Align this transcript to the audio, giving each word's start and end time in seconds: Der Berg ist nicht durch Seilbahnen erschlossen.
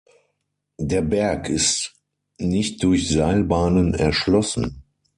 Der 0.79 1.03
Berg 1.03 1.47
ist 1.47 1.93
nicht 2.39 2.81
durch 2.83 3.07
Seilbahnen 3.11 3.93
erschlossen. 3.93 4.81